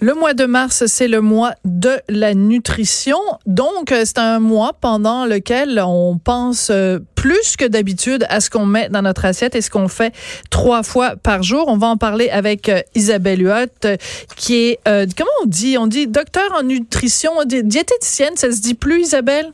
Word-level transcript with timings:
Le 0.00 0.12
mois 0.12 0.34
de 0.34 0.44
mars, 0.44 0.84
c'est 0.86 1.08
le 1.08 1.20
mois 1.20 1.54
de 1.64 1.92
la 2.10 2.34
nutrition. 2.34 3.16
Donc, 3.46 3.90
euh, 3.90 4.02
c'est 4.04 4.18
un 4.18 4.38
mois 4.38 4.72
pendant 4.78 5.24
lequel 5.24 5.80
on 5.82 6.18
pense 6.18 6.68
euh, 6.70 6.98
plus 7.14 7.56
que 7.56 7.64
d'habitude 7.64 8.26
à 8.28 8.40
ce 8.40 8.50
qu'on 8.50 8.66
met 8.66 8.90
dans 8.90 9.00
notre 9.00 9.24
assiette 9.24 9.54
et 9.54 9.62
ce 9.62 9.70
qu'on 9.70 9.88
fait 9.88 10.12
trois 10.50 10.82
fois 10.82 11.14
par 11.16 11.42
jour. 11.42 11.68
On 11.68 11.78
va 11.78 11.86
en 11.86 11.96
parler 11.96 12.28
avec 12.28 12.68
euh, 12.68 12.82
Isabelle 12.94 13.40
Huot, 13.42 13.96
qui 14.36 14.56
est, 14.56 14.80
comment 14.84 15.30
on 15.42 15.46
dit? 15.46 15.78
On 15.78 15.86
dit 15.86 16.06
docteur 16.06 16.52
en 16.54 16.64
nutrition, 16.64 17.32
diététicienne, 17.46 18.36
ça 18.36 18.50
se 18.50 18.60
dit 18.60 18.74
plus, 18.74 19.00
Isabelle? 19.00 19.52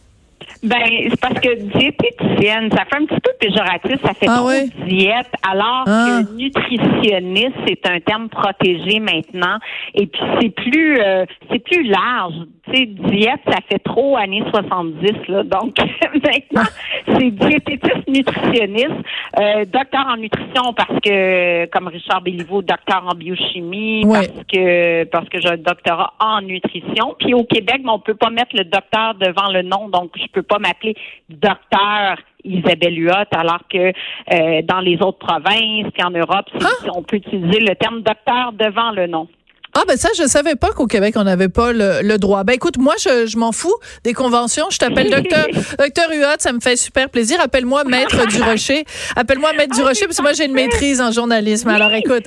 Ben, 0.62 0.78
c'est 1.08 1.20
parce 1.20 1.40
que 1.40 1.54
diététicienne, 1.78 2.70
ça 2.70 2.84
fait 2.84 2.96
un 2.96 3.06
petit 3.06 3.20
peu 3.20 3.30
péjoratif, 3.40 3.96
ça 4.02 4.12
fait 4.14 4.26
ah 4.28 4.36
trop 4.36 4.50
diète, 4.86 5.30
alors 5.48 5.84
ah. 5.86 6.20
que 6.22 6.36
nutritionniste, 6.36 7.56
c'est 7.66 7.86
un 7.86 8.00
terme 8.00 8.28
protégé 8.28 9.00
maintenant. 9.00 9.58
Et 9.94 10.06
puis 10.06 10.20
c'est 10.40 10.50
plus 10.50 11.00
euh, 11.00 11.24
c'est 11.50 11.60
plus 11.60 11.84
large. 11.84 12.34
Tu 12.70 12.76
sais, 12.76 12.86
diète, 12.86 13.40
ça 13.46 13.58
fait 13.68 13.78
trop 13.78 14.16
années 14.16 14.44
70, 14.50 15.28
là. 15.28 15.42
Donc 15.44 15.76
maintenant, 16.14 16.68
c'est 17.06 17.30
diététiste 17.30 18.06
nutritionniste, 18.06 18.90
euh, 19.38 19.64
docteur 19.64 20.06
en 20.08 20.16
nutrition 20.18 20.74
parce 20.76 21.00
que 21.00 21.66
comme 21.66 21.88
Richard 21.88 22.20
Béliveau, 22.20 22.60
docteur 22.60 23.04
en 23.06 23.14
biochimie, 23.14 24.04
parce 24.04 24.44
que 24.52 25.04
parce 25.04 25.28
que 25.28 25.40
j'ai 25.40 25.48
un 25.48 25.56
doctorat 25.56 26.12
en 26.20 26.42
nutrition. 26.42 27.14
Puis 27.18 27.32
au 27.32 27.44
Québec, 27.44 27.80
on 27.86 27.98
peut 27.98 28.14
pas 28.14 28.30
mettre 28.30 28.54
le 28.54 28.64
docteur 28.64 29.14
devant 29.14 29.50
le 29.50 29.62
nom, 29.62 29.88
donc 29.88 30.10
je 30.16 30.26
peux 30.32 30.39
pas 30.42 30.58
m'appeler 30.58 30.94
docteur 31.28 32.16
Isabelle 32.44 32.98
Huot, 32.98 33.28
alors 33.32 33.62
que 33.70 33.92
euh, 34.32 34.62
dans 34.62 34.80
les 34.80 35.00
autres 35.02 35.18
provinces, 35.18 35.92
puis 35.92 36.02
en 36.02 36.10
Europe, 36.10 36.46
on 36.94 37.02
peut 37.02 37.16
utiliser 37.16 37.60
le 37.60 37.74
terme 37.74 38.02
docteur 38.02 38.52
devant 38.52 38.90
le 38.92 39.06
nom. 39.06 39.28
Ah 39.72 39.82
ben 39.86 39.96
ça, 39.96 40.08
je 40.18 40.26
savais 40.26 40.56
pas 40.56 40.70
qu'au 40.70 40.86
Québec, 40.86 41.14
on 41.16 41.22
n'avait 41.22 41.48
pas 41.48 41.72
le, 41.72 42.16
droit. 42.18 42.42
Ben 42.42 42.54
écoute, 42.54 42.76
moi, 42.76 42.94
je, 42.98 43.26
je 43.26 43.38
m'en 43.38 43.52
fous 43.52 43.74
des 44.02 44.12
conventions. 44.12 44.66
Je 44.70 44.78
t'appelle 44.78 45.10
docteur 45.16 45.46
docteur 45.78 46.10
Huot, 46.10 46.36
ça 46.38 46.52
me 46.52 46.60
fait 46.60 46.76
super 46.76 47.08
plaisir. 47.08 47.40
Appelle-moi 47.40 47.84
Maître 47.84 48.26
Durocher. 48.26 48.84
Appelle-moi 49.16 49.52
Maître 49.52 49.74
Durocher, 49.76 50.06
parce 50.06 50.16
que 50.16 50.22
moi, 50.22 50.32
j'ai 50.32 50.46
une 50.46 50.54
maîtrise 50.54 51.00
en 51.00 51.12
journalisme. 51.12 51.68
Alors 51.68 51.92
écoute. 51.92 52.24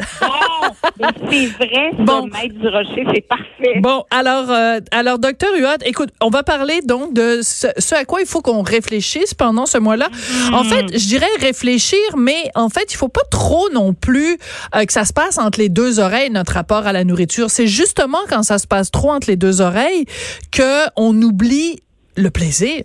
Bon, 0.98 1.08
c'est 1.30 1.48
vrai, 1.48 1.92
bon. 2.00 2.28
Maître 2.28 2.56
Durocher, 2.62 3.06
c'est 3.14 3.28
parfait. 3.28 3.80
Bon, 3.82 4.06
alors, 4.10 4.50
euh, 4.50 4.80
alors 4.92 5.20
docteur 5.20 5.50
Huot, 5.58 5.84
écoute, 5.86 6.10
on 6.22 6.30
va 6.30 6.44
parler 6.44 6.80
donc 6.82 7.14
de 7.14 7.42
ce, 7.42 7.68
à 7.94 8.06
quoi 8.06 8.22
il 8.22 8.28
faut 8.28 8.42
qu'on 8.42 8.62
réfléchisse 8.62 9.34
pendant 9.34 9.66
ce 9.66 9.78
mois-là. 9.78 10.08
En 10.54 10.64
fait, 10.64 10.98
je 10.98 11.08
dirais 11.08 11.26
réfléchir, 11.42 12.00
mais 12.18 12.50
en 12.56 12.70
fait, 12.70 12.94
il 12.94 12.96
faut 12.96 13.10
pas 13.10 13.24
trop 13.30 13.70
non 13.72 13.94
plus 13.94 14.38
euh, 14.76 14.86
que 14.86 14.94
ça 14.94 15.04
se 15.04 15.12
passe 15.14 15.38
entre 15.38 15.60
les 15.60 15.70
deux 15.70 16.00
oreilles, 16.00 16.30
notre 16.30 16.54
rapport 16.54 16.88
à 16.88 16.94
la 16.94 17.04
nourriture. 17.04 17.33
C'est 17.48 17.68
justement 17.68 18.20
quand 18.30 18.44
ça 18.44 18.58
se 18.58 18.68
passe 18.68 18.92
trop 18.92 19.12
entre 19.12 19.30
les 19.30 19.38
deux 19.38 19.62
oreilles 19.62 20.06
que 20.52 20.86
on 20.96 21.20
oublie 21.22 21.80
le 22.16 22.30
plaisir. 22.30 22.84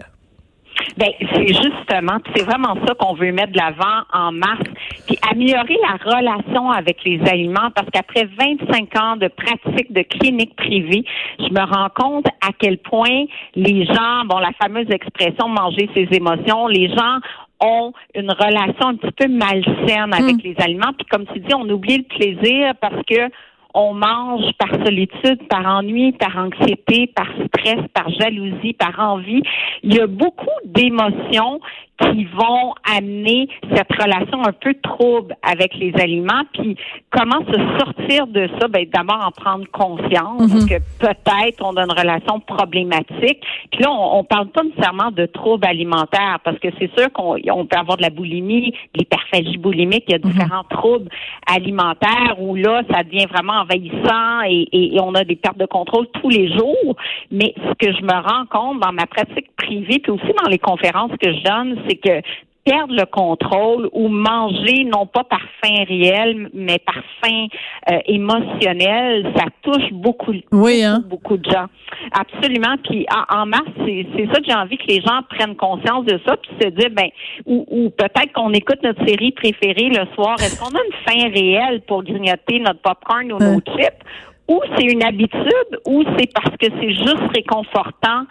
Ben, 0.97 1.11
c'est 1.33 1.49
justement, 1.49 2.19
c'est 2.35 2.45
vraiment 2.45 2.75
ça 2.87 2.95
qu'on 2.95 3.15
veut 3.15 3.33
mettre 3.33 3.53
de 3.53 3.59
l'avant 3.59 4.03
en 4.13 4.33
mars, 4.33 4.63
puis 5.07 5.19
améliorer 5.31 5.77
la 5.83 6.13
relation 6.13 6.71
avec 6.71 7.05
les 7.05 7.21
aliments, 7.29 7.71
parce 7.75 7.89
qu'après 7.93 8.29
25 8.39 8.97
ans 9.01 9.17
de 9.17 9.29
pratique 9.29 9.93
de 9.93 10.03
clinique 10.03 10.57
privée, 10.57 11.05
je 11.39 11.53
me 11.53 11.61
rends 11.61 11.91
compte 11.95 12.27
à 12.41 12.51
quel 12.59 12.79
point 12.79 13.25
les 13.55 13.87
gens, 13.87 14.25
bon, 14.27 14.39
la 14.39 14.53
fameuse 14.61 14.91
expression 14.91 15.49
manger 15.49 15.89
ses 15.95 16.09
émotions, 16.13 16.67
les 16.69 16.89
gens 16.89 17.19
ont 17.61 17.93
une 18.15 18.31
relation 18.31 18.89
un 18.89 18.97
petit 18.97 19.13
peu 19.13 19.29
malsaine 19.29 20.15
avec 20.15 20.37
mm. 20.37 20.41
les 20.45 20.57
aliments, 20.59 20.93
puis 20.97 21.07
comme 21.11 21.27
tu 21.27 21.41
dis, 21.41 21.55
on 21.55 21.69
oublie 21.69 21.99
le 21.99 22.05
plaisir 22.05 22.75
parce 22.81 23.03
que 23.09 23.31
on 23.75 23.95
mange 23.95 24.53
par 24.59 24.71
solitude, 24.85 25.47
par 25.49 25.67
ennui, 25.67 26.13
par 26.13 26.37
anxiété, 26.37 27.07
par 27.09 27.29
stress, 27.47 27.81
par 27.95 28.09
jalousie, 28.11 28.73
par 28.73 28.99
envie. 28.99 29.43
Il 29.83 29.95
y 29.95 30.01
a 30.01 30.07
beaucoup 30.07 30.47
d'émotions 30.65 31.61
qui 32.01 32.25
vont 32.25 32.75
amener 32.97 33.49
cette 33.75 33.91
relation 33.93 34.43
un 34.45 34.53
peu 34.53 34.75
trouble 34.83 35.35
avec 35.43 35.75
les 35.77 35.93
aliments. 35.95 36.45
Puis 36.53 36.77
comment 37.11 37.41
se 37.47 37.79
sortir 37.79 38.27
de 38.29 38.49
ça? 38.59 38.69
Ben, 38.69 38.87
d'abord 38.93 39.25
en 39.27 39.31
prendre 39.31 39.67
conscience 39.73 40.53
mhm. 40.53 40.69
que 40.69 40.79
peut-être 40.99 41.63
on 41.65 41.77
a 41.77 41.85
une 41.85 41.93
relation 41.93 42.41
problématique. 42.41 43.43
Puis 43.71 43.83
là, 43.83 43.91
on, 43.91 44.19
on 44.19 44.25
parle 44.25 44.49
pas 44.49 44.63
nécessairement 44.63 45.11
de 45.11 45.27
troubles 45.27 45.67
alimentaires 45.67 46.39
parce 46.45 46.59
que 46.59 46.69
c'est 46.79 46.91
sûr 46.97 47.13
qu'on 47.13 47.67
peut 47.67 47.77
avoir 47.77 47.97
de 47.97 48.03
la 48.03 48.11
boulimie, 48.11 48.71
de 48.71 48.99
l'hyperphagie 48.99 49.59
boulimique, 49.59 50.05
il 50.09 50.13
y 50.13 50.15
a 50.15 50.19
mhm. 50.19 50.33
différents 50.33 50.65
troubles 50.71 51.09
alimentaires 51.47 52.37
où 52.39 52.55
là, 52.55 52.83
ça 52.91 53.03
devient 53.03 53.27
vraiment 53.27 53.61
envahissant 53.61 54.43
et, 54.47 54.69
et, 54.73 55.01
on 55.01 55.15
a 55.15 55.25
des 55.25 55.37
pertes 55.37 55.59
de 55.59 55.67
contrôle 55.67 56.07
tous 56.21 56.29
les 56.29 56.49
jours. 56.57 56.97
Mais 57.31 57.55
ce 57.57 57.87
que 57.87 57.93
je 57.93 58.03
me 58.03 58.13
rends 58.13 58.47
compte 58.47 58.81
dans 58.81 58.93
ma 58.93 59.07
pratique 59.07 59.55
privée, 59.57 59.99
puis 59.99 60.13
aussi 60.13 60.33
dans 60.43 60.51
les 60.51 60.59
conférences 60.59 61.13
que 61.21 61.33
je 61.33 61.43
donne, 61.43 61.79
c'est 61.89 61.97
que 61.97 62.23
perdre 62.69 62.95
le 62.95 63.07
contrôle 63.07 63.89
ou 63.93 64.09
manger 64.09 64.85
non 64.85 65.07
pas 65.07 65.25
par 65.25 65.41
faim 65.63 65.85
réel, 65.89 66.51
mais 66.53 66.79
par 66.79 67.03
faim 67.23 67.47
euh, 67.91 67.99
émotionnel, 68.07 69.33
ça 69.37 69.45
touche 69.63 69.91
beaucoup, 69.93 70.35
oui, 70.53 70.83
hein? 70.85 71.03
beaucoup, 71.07 71.39
de 71.39 71.51
gens. 71.51 71.67
Absolument. 72.13 72.77
Puis 72.85 73.07
en, 73.31 73.47
mars, 73.47 73.65
c'est 73.87 74.27
ça 74.33 74.41
que 74.41 74.47
j'ai 74.47 74.55
envie 74.55 74.77
que 74.77 74.87
les 74.87 75.01
gens 75.01 75.23
prennent 75.31 75.57
conscience 75.57 76.05
de 76.05 76.21
ça, 76.27 76.37
puis 76.37 76.51
se 76.61 76.69
dire 76.69 76.91
ben 76.91 77.09
ou, 77.47 77.65
ou 77.69 77.91
peut-être 77.91 78.33
qu'on 78.35 78.53
écoute 78.53 78.83
notre 78.83 79.05
série 79.07 79.33
préférée 79.33 79.89
le 79.89 80.05
soir. 80.15 80.37
Est-ce 80.39 80.61
qu'on 80.61 80.77
a 80.77 80.83
une 80.85 80.93
faim 81.07 81.31
réelle 81.33 81.81
pour 81.83 82.03
grignoter 82.03 82.59
notre 82.61 82.81
popcorn 82.81 83.33
ou 83.33 83.39
nos 83.39 83.61
chips? 83.61 84.05
Ou 84.49 84.61
c'est 84.77 84.85
une 84.85 85.03
habitude, 85.03 85.81
ou 85.87 86.03
c'est 86.17 86.33
parce 86.33 86.57
que 86.57 86.67
c'est 86.81 86.93
juste 86.93 87.33
réconfortant 87.35 88.25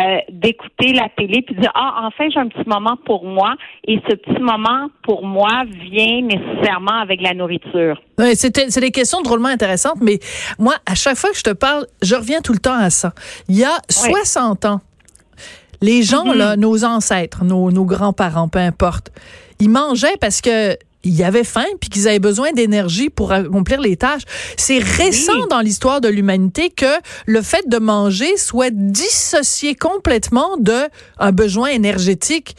euh, 0.00 0.18
d'écouter 0.30 0.92
la 0.92 1.08
télé 1.16 1.42
puis 1.42 1.56
de 1.56 1.60
dire 1.60 1.72
ah 1.74 2.04
enfin 2.06 2.28
j'ai 2.32 2.38
un 2.38 2.48
petit 2.48 2.68
moment 2.68 2.96
pour 3.04 3.24
moi 3.24 3.54
et 3.86 4.00
ce 4.08 4.14
petit 4.14 4.40
moment 4.40 4.88
pour 5.02 5.26
moi 5.26 5.64
vient 5.66 6.22
nécessairement 6.22 7.00
avec 7.00 7.20
la 7.20 7.34
nourriture. 7.34 8.00
C'était 8.34 8.70
c'est 8.70 8.80
des 8.80 8.92
questions 8.92 9.20
drôlement 9.22 9.48
intéressantes, 9.48 9.98
mais 10.00 10.20
moi 10.58 10.74
à 10.86 10.94
chaque 10.94 11.16
fois 11.16 11.30
que 11.30 11.38
je 11.38 11.42
te 11.42 11.52
parle, 11.52 11.86
je 12.02 12.14
reviens 12.14 12.40
tout 12.40 12.52
le 12.52 12.60
temps 12.60 12.78
à 12.78 12.90
ça. 12.90 13.12
Il 13.48 13.56
y 13.56 13.64
a 13.64 13.78
60 13.88 14.64
ans, 14.66 14.80
les 15.82 16.02
gens 16.02 16.24
mm-hmm. 16.24 16.38
là, 16.38 16.56
nos 16.56 16.84
ancêtres, 16.84 17.44
nos, 17.44 17.70
nos 17.72 17.84
grands-parents, 17.84 18.48
peu 18.48 18.60
importe, 18.60 19.10
ils 19.60 19.70
mangeaient 19.70 20.16
parce 20.20 20.40
que 20.40 20.76
il 21.04 21.14
y 21.14 21.22
avait 21.22 21.44
faim 21.44 21.66
puis 21.80 21.90
qu'ils 21.90 22.08
avaient 22.08 22.18
besoin 22.18 22.52
d'énergie 22.52 23.10
pour 23.10 23.32
accomplir 23.32 23.80
les 23.80 23.96
tâches. 23.96 24.22
C'est 24.56 24.78
récent 24.78 25.46
dans 25.48 25.60
l'histoire 25.60 26.00
de 26.00 26.08
l'humanité 26.08 26.70
que 26.70 26.98
le 27.26 27.42
fait 27.42 27.68
de 27.68 27.78
manger 27.78 28.36
soit 28.36 28.72
dissocié 28.72 29.74
complètement 29.74 30.56
de 30.58 30.88
un 31.18 31.32
besoin 31.32 31.68
énergétique. 31.68 32.56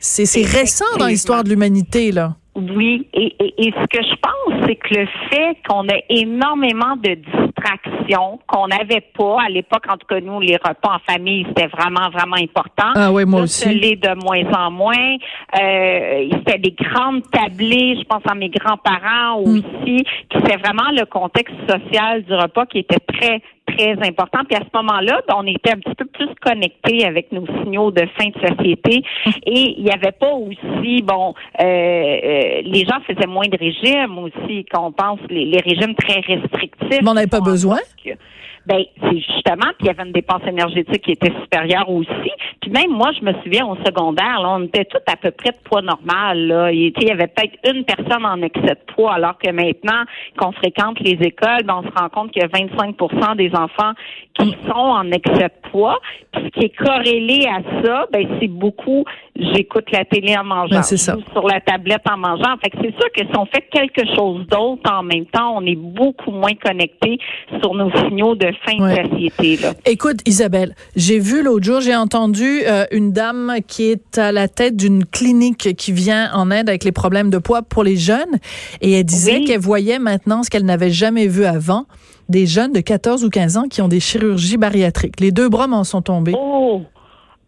C'est 0.00 0.44
récent 0.44 0.84
dans 0.98 1.06
l'histoire 1.06 1.44
de 1.44 1.50
l'humanité 1.50 2.12
là. 2.12 2.36
Oui, 2.56 3.06
et, 3.12 3.34
et, 3.38 3.70
ce 3.70 3.86
que 3.86 4.02
je 4.02 4.14
pense, 4.14 4.66
c'est 4.66 4.76
que 4.76 4.94
le 4.94 5.06
fait 5.28 5.58
qu'on 5.68 5.86
a 5.88 5.98
énormément 6.08 6.96
de 6.96 7.14
distractions 7.14 8.40
qu'on 8.46 8.68
n'avait 8.68 9.02
pas 9.16 9.42
à 9.46 9.50
l'époque, 9.50 9.84
en 9.90 9.98
tout 9.98 10.06
cas 10.06 10.20
nous, 10.20 10.40
les 10.40 10.56
repas 10.56 10.94
en 10.94 11.12
famille, 11.12 11.44
c'était 11.48 11.66
vraiment, 11.66 12.08
vraiment 12.08 12.36
important. 12.36 12.92
Ah 12.94 13.12
oui, 13.12 13.26
moi 13.26 13.42
aussi. 13.42 13.68
l'est 13.74 13.96
de 13.96 14.14
moins 14.24 14.66
en 14.66 14.70
moins. 14.70 15.16
Euh, 15.60 16.28
c'était 16.38 16.58
des 16.58 16.74
grandes 16.80 17.28
tablées, 17.30 17.98
je 17.98 18.04
pense 18.04 18.22
à 18.26 18.34
mes 18.34 18.48
grands-parents 18.48 19.40
mm. 19.40 19.58
aussi, 19.58 20.04
qui 20.30 20.38
c'était 20.38 20.56
vraiment 20.56 20.90
le 20.92 21.04
contexte 21.04 21.56
social 21.68 22.22
du 22.22 22.32
repas 22.32 22.64
qui 22.64 22.78
était 22.78 23.00
très, 23.00 23.42
très 23.66 23.92
important. 24.06 24.40
Puis 24.48 24.56
à 24.56 24.60
ce 24.60 24.76
moment-là, 24.76 25.22
on 25.34 25.46
était 25.46 25.72
un 25.72 25.78
petit 25.78 25.94
peu 25.94 26.06
plus 26.06 26.28
connectés 26.40 27.04
avec 27.04 27.32
nos 27.32 27.46
signaux 27.62 27.90
de 27.90 28.06
fin 28.18 28.28
de 28.28 28.48
société. 28.48 29.02
Et 29.44 29.74
il 29.78 29.84
n'y 29.84 29.90
avait 29.90 30.12
pas 30.12 30.32
aussi, 30.32 31.02
bon, 31.02 31.34
euh, 31.60 31.64
euh, 31.64 32.62
les 32.64 32.84
gens 32.84 33.00
faisaient 33.06 33.26
moins 33.26 33.48
de 33.48 33.58
régimes 33.58 34.18
aussi, 34.18 34.64
qu'on 34.72 34.92
pense 34.92 35.20
les, 35.28 35.58
régimes 35.58 35.94
très 35.94 36.20
restrictifs. 36.20 37.02
Mais 37.02 37.08
on 37.08 37.14
n'avait 37.14 37.26
pas 37.26 37.40
besoin? 37.40 37.78
Ben, 38.66 38.82
c'est 39.00 39.18
justement, 39.18 39.70
qu'il 39.78 39.86
y 39.86 39.90
avait 39.90 40.02
une 40.02 40.12
dépense 40.12 40.42
énergétique 40.46 41.02
qui 41.02 41.12
était 41.12 41.32
supérieure 41.40 41.88
aussi. 41.88 42.32
Puis 42.60 42.70
même 42.70 42.90
moi, 42.90 43.12
je 43.18 43.24
me 43.24 43.32
souviens 43.44 43.64
au 43.66 43.76
secondaire, 43.76 44.40
là, 44.42 44.56
on 44.56 44.64
était 44.64 44.84
tous 44.84 45.00
à 45.06 45.16
peu 45.16 45.30
près 45.30 45.50
de 45.50 45.58
poids 45.64 45.82
normal. 45.82 46.46
Là. 46.46 46.72
Il, 46.72 46.92
y 47.00 47.10
avait 47.10 47.28
peut-être 47.28 47.56
une 47.72 47.84
personne 47.84 48.24
en 48.24 48.42
excès 48.42 48.74
de 48.74 48.92
poids, 48.94 49.14
alors 49.14 49.38
que 49.38 49.50
maintenant 49.50 50.02
qu'on 50.36 50.52
fréquente 50.52 50.98
les 51.00 51.12
écoles, 51.12 51.62
ben, 51.64 51.82
on 51.84 51.88
se 51.88 51.94
rend 51.96 52.08
compte 52.08 52.32
qu'il 52.32 52.42
y 52.42 52.44
a 52.44 52.48
25% 52.48 53.36
des 53.36 53.54
enfants 53.54 53.92
qui 54.34 54.56
sont 54.66 54.72
en 54.72 55.10
excès 55.12 55.44
de 55.44 55.70
poids. 55.70 55.98
Puis 56.32 56.42
ce 56.44 56.48
qui 56.48 56.66
est 56.66 56.76
corrélé 56.76 57.46
à 57.46 57.84
ça, 57.84 58.06
ben, 58.12 58.26
c'est 58.40 58.48
beaucoup 58.48 59.04
j'écoute 59.38 59.90
la 59.92 60.04
télé 60.04 60.36
en 60.36 60.44
mangeant, 60.44 60.76
ben, 60.76 60.82
sur 60.82 61.46
la 61.46 61.60
tablette 61.60 62.02
en 62.10 62.16
mangeant. 62.16 62.56
Fait 62.62 62.70
que 62.70 62.78
c'est 62.80 62.94
sûr 62.94 63.12
que 63.12 63.20
si 63.20 63.38
on 63.38 63.46
fait 63.46 63.68
quelque 63.70 64.06
chose 64.14 64.46
d'autre 64.46 64.90
en 64.90 65.02
même 65.02 65.26
temps, 65.26 65.56
on 65.56 65.66
est 65.66 65.76
beaucoup 65.76 66.30
moins 66.30 66.54
connecté 66.54 67.18
sur 67.60 67.74
nos 67.74 67.90
signaux 67.96 68.34
de 68.34 68.50
de. 68.66 69.62
Là. 69.62 69.74
Écoute, 69.84 70.20
Isabelle, 70.26 70.74
j'ai 70.94 71.18
vu 71.18 71.42
l'autre 71.42 71.64
jour, 71.64 71.80
j'ai 71.80 71.96
entendu 71.96 72.62
euh, 72.66 72.84
une 72.90 73.12
dame 73.12 73.54
qui 73.66 73.90
est 73.90 74.18
à 74.18 74.32
la 74.32 74.48
tête 74.48 74.76
d'une 74.76 75.04
clinique 75.04 75.74
qui 75.76 75.92
vient 75.92 76.30
en 76.32 76.50
aide 76.50 76.68
avec 76.68 76.84
les 76.84 76.92
problèmes 76.92 77.30
de 77.30 77.38
poids 77.38 77.62
pour 77.62 77.84
les 77.84 77.96
jeunes 77.96 78.38
et 78.80 78.92
elle 78.92 79.04
disait 79.04 79.44
qu'elle 79.44 79.60
voyait 79.60 79.98
maintenant 79.98 80.42
ce 80.42 80.50
qu'elle 80.50 80.64
n'avait 80.64 80.90
jamais 80.90 81.26
vu 81.26 81.44
avant 81.44 81.86
des 82.28 82.46
jeunes 82.46 82.72
de 82.72 82.80
14 82.80 83.24
ou 83.24 83.30
15 83.30 83.56
ans 83.56 83.68
qui 83.68 83.82
ont 83.82 83.88
des 83.88 84.00
chirurgies 84.00 84.56
bariatriques. 84.56 85.20
Les 85.20 85.32
deux 85.32 85.48
bras 85.48 85.66
m'en 85.66 85.84
sont 85.84 86.02
tombés. 86.02 86.34
Oh! 86.36 86.82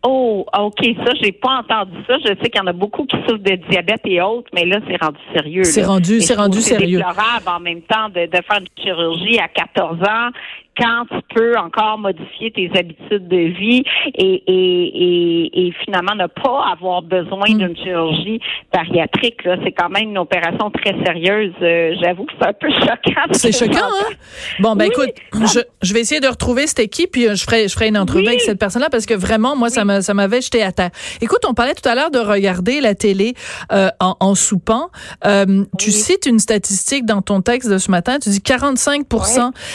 Oh, 0.06 0.46
OK, 0.56 0.78
ça, 1.04 1.12
j'ai 1.20 1.32
pas 1.32 1.58
entendu 1.58 1.96
ça. 2.06 2.18
Je 2.18 2.28
sais 2.28 2.50
qu'il 2.50 2.56
y 2.56 2.60
en 2.60 2.68
a 2.68 2.72
beaucoup 2.72 3.04
qui 3.04 3.16
souffrent 3.26 3.42
de 3.42 3.56
diabète 3.68 4.00
et 4.04 4.22
autres, 4.22 4.48
mais 4.54 4.64
là, 4.64 4.78
c'est 4.88 4.96
rendu 5.02 5.18
sérieux. 5.34 5.64
C'est 5.64 5.82
rendu, 5.82 6.20
c'est 6.20 6.36
rendu 6.36 6.60
sérieux. 6.60 7.00
C'est 7.00 7.06
déplorable 7.08 7.48
en 7.48 7.58
même 7.58 7.82
temps 7.82 8.08
de, 8.08 8.26
de 8.26 8.42
faire 8.44 8.60
une 8.60 8.82
chirurgie 8.82 9.40
à 9.40 9.48
14 9.48 10.00
ans 10.02 10.30
quand 10.78 11.04
tu 11.10 11.34
peux 11.34 11.56
encore 11.58 11.98
modifier 11.98 12.50
tes 12.50 12.70
habitudes 12.74 13.28
de 13.28 13.58
vie 13.58 13.82
et, 14.14 14.42
et, 14.46 15.66
et, 15.66 15.72
finalement 15.84 16.14
ne 16.14 16.26
pas 16.26 16.66
avoir 16.72 17.02
besoin 17.02 17.48
mm. 17.48 17.58
d'une 17.58 17.76
chirurgie 17.76 18.40
bariatrique, 18.72 19.44
là, 19.44 19.56
c'est 19.64 19.72
quand 19.72 19.88
même 19.88 20.10
une 20.10 20.18
opération 20.18 20.70
très 20.70 20.94
sérieuse. 21.04 21.52
Euh, 21.62 21.94
j'avoue 22.02 22.24
que 22.24 22.32
c'est 22.38 22.48
un 22.48 22.52
peu 22.52 22.70
choquant. 22.70 23.32
C'est 23.32 23.52
choquant, 23.52 23.78
hein? 23.78 24.14
Bon, 24.60 24.76
ben 24.76 24.86
écoute, 24.86 25.10
je, 25.34 25.60
je, 25.82 25.94
vais 25.94 26.00
essayer 26.00 26.20
de 26.20 26.28
retrouver 26.28 26.66
cette 26.66 26.80
équipe 26.80 27.08
puis 27.12 27.28
euh, 27.28 27.34
je 27.34 27.44
ferai, 27.44 27.68
je 27.68 27.74
ferai 27.74 27.88
une 27.88 27.98
entrevue 27.98 28.26
avec 28.26 28.40
cette 28.40 28.58
personne-là 28.58 28.88
parce 28.90 29.06
que 29.06 29.14
vraiment, 29.14 29.56
moi, 29.56 29.70
ça 29.70 29.84
m'avait 29.84 30.40
jeté 30.40 30.62
à 30.62 30.72
terre. 30.72 30.90
Écoute, 31.20 31.40
on 31.46 31.54
parlait 31.54 31.74
tout 31.74 31.88
à 31.88 31.94
l'heure 31.94 32.10
de 32.10 32.18
regarder 32.18 32.80
la 32.80 32.94
télé 32.94 33.34
euh, 33.72 33.88
en, 34.00 34.16
en, 34.20 34.34
soupant. 34.34 34.90
Euh, 35.26 35.64
tu 35.78 35.90
cites 35.90 36.26
une 36.26 36.38
statistique 36.38 37.04
dans 37.04 37.22
ton 37.22 37.40
texte 37.40 37.70
de 37.70 37.78
ce 37.78 37.90
matin. 37.90 38.18
Tu 38.20 38.28
dis 38.30 38.42
45 38.42 39.06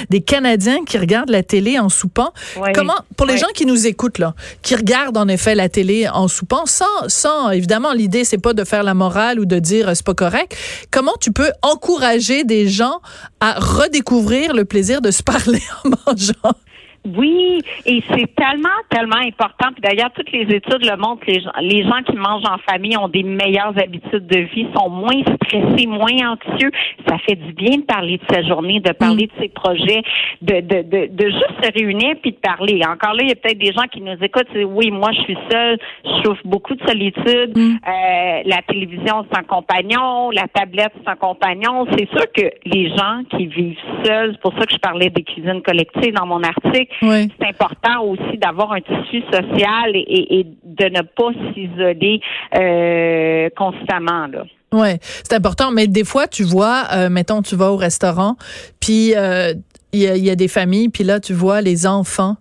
des 0.09 0.21
Canadiens 0.21 0.83
qui 0.85 0.92
qui 0.93 0.99
regardent 0.99 1.31
la 1.31 1.41
télé 1.41 1.79
en 1.79 1.89
soupant. 1.89 2.33
Comment, 2.75 2.93
pour 3.17 3.25
les 3.25 3.39
gens 3.39 3.47
qui 3.55 3.65
nous 3.65 3.87
écoutent 3.87 4.19
là, 4.19 4.35
qui 4.61 4.75
regardent 4.75 5.17
en 5.17 5.27
effet 5.27 5.55
la 5.55 5.67
télé 5.67 6.07
en 6.07 6.27
soupant, 6.27 6.67
sans, 6.67 6.85
sans 7.07 7.49
évidemment 7.49 7.93
l'idée 7.93 8.23
c'est 8.25 8.37
pas 8.37 8.53
de 8.53 8.63
faire 8.63 8.83
la 8.83 8.93
morale 8.93 9.39
ou 9.39 9.45
de 9.45 9.57
dire 9.57 9.89
euh, 9.89 9.93
c'est 9.95 10.05
pas 10.05 10.13
correct. 10.13 10.55
Comment 10.91 11.15
tu 11.19 11.31
peux 11.31 11.51
encourager 11.63 12.43
des 12.43 12.67
gens 12.67 13.01
à 13.39 13.59
redécouvrir 13.59 14.53
le 14.53 14.65
plaisir 14.65 15.01
de 15.01 15.09
se 15.09 15.23
parler 15.33 15.63
en 15.83 15.89
mangeant? 15.89 16.55
Oui, 17.05 17.59
et 17.85 18.01
c'est 18.09 18.33
tellement, 18.35 18.69
tellement 18.89 19.17
important. 19.17 19.73
Puis 19.73 19.81
d'ailleurs, 19.81 20.11
toutes 20.13 20.31
les 20.31 20.43
études 20.55 20.85
le 20.89 20.95
montrent. 20.95 21.23
Les 21.27 21.41
gens, 21.41 21.51
les 21.61 21.83
gens 21.83 22.01
qui 22.05 22.15
mangent 22.15 22.45
en 22.49 22.57
famille 22.59 22.95
ont 22.97 23.09
des 23.09 23.23
meilleures 23.23 23.77
habitudes 23.77 24.25
de 24.25 24.39
vie, 24.39 24.67
sont 24.75 24.89
moins 24.89 25.21
stressés, 25.35 25.85
moins 25.85 26.31
anxieux. 26.31 26.71
Ça 27.07 27.17
fait 27.19 27.35
du 27.35 27.51
bien 27.53 27.77
de 27.77 27.83
parler 27.83 28.17
de 28.19 28.33
sa 28.33 28.41
journée, 28.43 28.79
de 28.79 28.93
parler 28.93 29.27
de 29.27 29.41
ses 29.41 29.49
projets, 29.49 30.01
de, 30.41 30.61
de, 30.61 30.81
de, 30.81 31.07
de 31.11 31.25
juste 31.25 31.53
se 31.61 31.71
réunir 31.73 32.15
puis 32.21 32.31
de 32.31 32.37
parler. 32.37 32.81
Encore 32.87 33.15
là, 33.15 33.23
il 33.23 33.29
y 33.29 33.31
a 33.31 33.35
peut-être 33.35 33.59
des 33.59 33.73
gens 33.73 33.87
qui 33.91 33.99
nous 33.99 34.17
écoutent. 34.21 34.47
C'est, 34.53 34.63
oui, 34.63 34.89
moi, 34.89 35.11
je 35.11 35.21
suis 35.21 35.37
seule, 35.51 35.77
je 36.05 36.23
souffre 36.23 36.41
beaucoup 36.45 36.75
de 36.75 36.87
solitude. 36.87 37.57
Mm. 37.57 37.75
Euh, 37.85 38.41
la 38.45 38.61
télévision 38.67 39.25
sans 39.33 39.43
compagnon, 39.43 40.31
la 40.31 40.47
tablette 40.47 40.93
sans 41.05 41.15
compagnon. 41.15 41.85
C'est 41.91 42.07
sûr 42.09 42.31
que 42.31 42.49
les 42.65 42.89
gens 42.95 43.23
qui 43.29 43.47
vivent 43.47 43.77
seuls, 44.05 44.31
c'est 44.33 44.41
pour 44.41 44.53
ça 44.57 44.65
que 44.65 44.73
je 44.73 44.79
parlais 44.79 45.09
des 45.09 45.23
cuisines 45.23 45.61
collectives 45.61 46.13
dans 46.13 46.25
mon 46.25 46.41
article 46.43 46.92
c'est 47.01 47.47
important 47.47 48.03
aussi 48.03 48.37
d'avoir 48.37 48.71
un 48.73 48.81
tissu 48.81 49.21
social 49.31 49.91
et, 49.95 50.45
de 50.63 50.85
ne 50.85 51.01
pas 51.01 51.31
s'isoler 51.53 52.21
euh, 52.57 53.49
constamment. 53.55 54.27
Là. 54.27 54.43
Ouais, 54.73 54.97
c'est 55.01 55.33
important, 55.33 55.71
mais 55.71 55.87
des 55.87 56.03
fois, 56.03 56.27
tu 56.27 56.43
vois, 56.43 56.85
euh, 56.93 57.09
mettons, 57.09 57.41
tu 57.41 57.55
vas 57.55 57.71
au 57.71 57.77
restaurant, 57.77 58.37
puis 58.79 59.13
euh, 59.15 59.53
il 59.91 60.01
y, 60.01 60.29
a 60.31 60.35
des 60.35 60.47
familles, 60.47 60.89
puis 60.89 61.03
là, 61.03 61.19
tu 61.19 61.33
vois 61.33 61.61
les 61.61 61.85
enfants 61.85 62.37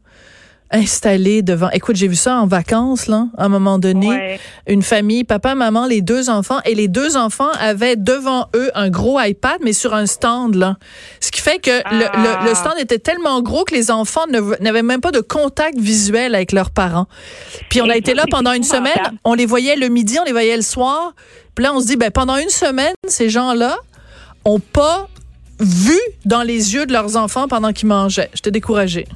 installés 0.73 1.43
devant. 1.43 1.71
Écoute, 1.71 1.97
j'ai 1.97 2.09
vu 2.09 2.17
ça 2.17 2.37
en 2.37 2.47
vacances, 2.47 3.07
là, 3.07 3.27
à 3.37 3.45
un 3.45 3.49
moment 3.49 3.79
donné. 3.79 4.39
Une 4.67 4.83
famille, 4.83 5.25
papa, 5.25 5.55
maman, 5.55 5.87
les 5.87 6.01
deux 6.01 6.31
enfants, 6.31 6.61
et 6.65 6.75
les 6.75 6.89
deux 6.89 7.17
enfants 7.17 7.51
avaient 7.61 7.97
devant 7.97 8.49
eux 8.57 8.71
un 8.75 8.91
gros 8.91 9.21
iPad, 9.21 9.59
mais 9.63 9.73
sur 9.73 9.95
un 9.95 10.07
stand, 10.07 10.55
là. 10.55 10.77
Ce 11.21 11.31
qui 11.31 11.41
fait 11.41 11.59
que 11.59 11.71
le, 11.71 12.07
ah. 12.13 12.55
stand 12.55 12.75
était 12.79 12.99
tellement 12.99 13.43
gros 13.43 13.65
que 13.65 13.75
les 13.75 13.91
enfants 13.91 14.27
n'avaient 14.61 14.83
même 14.83 15.01
pas 15.01 15.13
de 15.13 15.21
contact 15.21 15.79
visuel 15.79 16.35
avec 16.35 16.53
leurs 16.53 16.71
parents. 16.71 17.07
Puis 17.69 17.83
on 17.83 17.89
a 17.89 17.97
été 17.97 18.15
là 18.15 18.25
pendant 18.31 18.53
une 18.53 18.65
semaine, 18.65 19.19
on 19.25 19.35
les 19.35 19.47
voyait 19.47 19.77
le 19.77 19.89
midi, 19.89 20.19
on 20.21 20.25
les 20.25 20.33
voyait 20.33 20.57
le 20.57 20.63
soir. 20.63 21.15
Puis 21.55 21.65
là, 21.65 21.73
on 21.75 21.81
se 21.81 21.87
dit, 21.87 21.97
ben, 21.97 22.11
pendant 22.11 22.37
une 22.37 22.49
semaine, 22.49 22.95
ces 23.07 23.29
gens-là 23.29 23.77
ont 24.45 24.61
pas 24.61 25.09
vu 25.61 25.99
dans 26.25 26.43
les 26.43 26.75
yeux 26.75 26.87
de 26.87 26.93
leurs 26.93 27.17
enfants 27.17 27.47
pendant 27.47 27.73
qu'ils 27.73 27.89
mangeaient. 27.89 28.31
J'étais 28.35 28.51
découragée. 28.51 29.07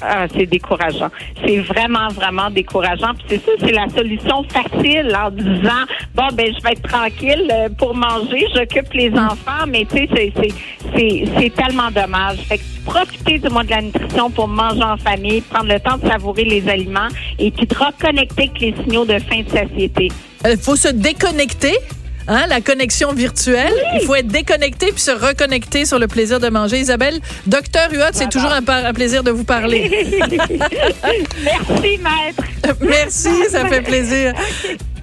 Ah, 0.00 0.26
c'est 0.34 0.46
décourageant. 0.46 1.10
C'est 1.44 1.58
vraiment, 1.60 2.08
vraiment 2.08 2.50
décourageant. 2.50 3.14
Puis 3.14 3.26
c'est 3.28 3.44
ça, 3.44 3.52
c'est 3.58 3.72
la 3.72 3.88
solution 3.88 4.44
facile 4.44 5.16
en 5.16 5.30
disant 5.30 5.84
bon 6.14 6.28
ben 6.34 6.52
je 6.54 6.62
vais 6.62 6.72
être 6.72 6.82
tranquille 6.82 7.50
euh, 7.52 7.68
pour 7.78 7.94
manger, 7.94 8.46
j'occupe 8.54 8.92
les 8.92 9.10
mm. 9.10 9.18
enfants, 9.18 9.66
mais 9.68 9.84
tu 9.84 9.96
sais, 9.96 10.08
c'est, 10.14 10.52
c'est, 10.94 11.24
c'est 11.38 11.54
tellement 11.54 11.90
dommage. 11.90 12.38
Fait 12.48 12.58
que 12.58 12.62
profitez 12.84 13.38
du 13.38 13.48
mois 13.48 13.64
de 13.64 13.70
la 13.70 13.82
nutrition 13.82 14.30
pour 14.30 14.48
manger 14.48 14.82
en 14.82 14.96
famille, 14.96 15.40
prendre 15.40 15.72
le 15.72 15.80
temps 15.80 15.96
de 15.96 16.06
savourer 16.08 16.44
les 16.44 16.68
aliments 16.68 17.08
et 17.38 17.50
puis 17.50 17.66
de 17.66 17.74
reconnecter 17.74 18.42
avec 18.42 18.60
les 18.60 18.74
signaux 18.82 19.04
de 19.04 19.18
faim 19.18 19.42
de 19.42 19.50
satiété. 19.50 20.08
Il 20.44 20.50
euh, 20.50 20.56
faut 20.56 20.76
se 20.76 20.88
déconnecter 20.88 21.76
Hein, 22.28 22.46
la 22.48 22.60
connexion 22.60 23.12
virtuelle. 23.12 23.72
Il 23.94 24.06
faut 24.06 24.14
être 24.14 24.26
déconnecté 24.26 24.90
puis 24.92 25.00
se 25.00 25.12
reconnecter 25.12 25.84
sur 25.84 25.98
le 25.98 26.08
plaisir 26.08 26.40
de 26.40 26.48
manger. 26.48 26.80
Isabelle, 26.80 27.20
docteur 27.46 27.88
Huot, 27.92 28.12
c'est 28.12 28.28
toujours 28.28 28.52
un, 28.52 28.62
un, 28.66 28.92
plaisir 28.92 29.22
de 29.22 29.30
vous 29.30 29.44
parler. 29.44 29.88
Merci, 31.44 31.98
maître. 31.98 32.76
Merci, 32.80 33.30
ça 33.50 33.64
fait 33.66 33.82
plaisir. 33.82 34.32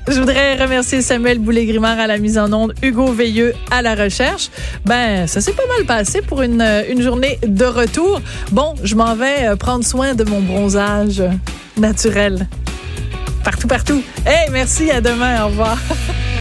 Je 0.10 0.20
voudrais 0.20 0.62
remercier 0.62 1.02
Samuel 1.02 1.40
Boulay-Grimard 1.40 1.98
à 1.98 2.08
la 2.08 2.18
mise 2.18 2.38
en 2.38 2.52
onde, 2.52 2.74
Hugo 2.82 3.14
Veilleux 3.14 3.54
à 3.72 3.82
la 3.82 3.96
recherche. 3.96 4.50
Ben, 4.84 5.28
ça 5.28 5.40
s'est 5.40 5.54
pas 5.54 5.66
mal 5.78 5.86
passé 5.86 6.22
pour 6.22 6.42
une, 6.42 6.62
une 6.90 7.02
journée 7.02 7.40
de 7.42 7.64
retour. 7.64 8.22
Bon, 8.52 8.74
je 8.84 8.96
m'en 8.96 9.16
vais 9.16 9.48
euh, 9.48 9.56
prendre 9.56 9.86
soin 9.86 10.14
de 10.14 10.26
mon 10.26 10.42
bronzage 10.42 11.24
naturel. 11.78 12.48
Partout, 13.46 13.68
partout. 13.68 14.04
Hey, 14.26 14.50
merci, 14.52 14.92
à 14.92 15.00
demain, 15.00 15.44
au 15.44 15.48
revoir. 15.48 15.78